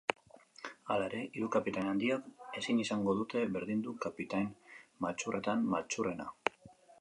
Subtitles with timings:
[0.93, 4.49] Hala ere, hiru kapitain handiok ezin izango dute berdindu kapitain
[5.07, 6.29] maltzurretan maltzurrena.